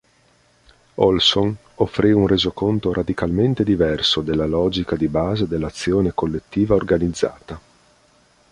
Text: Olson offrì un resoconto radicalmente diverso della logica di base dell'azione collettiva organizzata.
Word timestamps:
Olson 0.95 1.55
offrì 1.75 2.11
un 2.11 2.25
resoconto 2.25 2.91
radicalmente 2.91 3.63
diverso 3.63 4.21
della 4.21 4.47
logica 4.47 4.95
di 4.95 5.07
base 5.07 5.47
dell'azione 5.47 6.11
collettiva 6.15 6.73
organizzata. 6.73 7.61